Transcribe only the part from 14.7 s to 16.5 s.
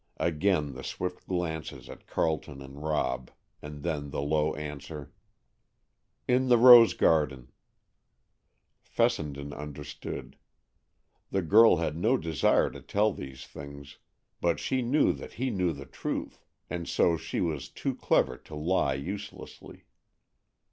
knew that he knew the truth,